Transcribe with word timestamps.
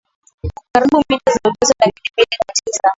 karibu 0.71 0.97
mita 1.09 1.31
za 1.31 1.49
ujazo 1.49 1.73
laki 1.79 2.11
mbili 2.13 2.35
na 2.47 2.53
tisa 2.53 2.89